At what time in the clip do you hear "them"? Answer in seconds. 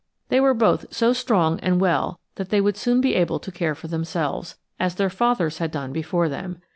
6.27-6.57